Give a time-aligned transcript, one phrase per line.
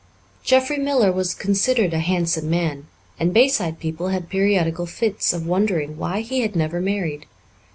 [0.43, 2.87] Jeffrey Miller was considered a handsome man,
[3.19, 7.27] and Bayside people had periodical fits of wondering why he had never married.